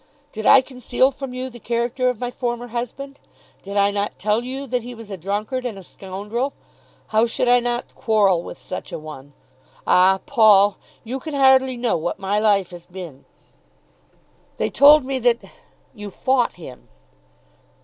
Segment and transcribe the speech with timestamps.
[0.31, 3.19] Did I conceal from you the character of my former husband?
[3.61, 6.53] Did I not tell you that he was a drunkard and a scoundrel?
[7.09, 9.33] How should I not quarrel with such a one?
[9.85, 13.25] Ah, Paul; you can hardly know what my life has been."
[14.57, 15.37] "They told me that
[15.93, 16.89] you fought him."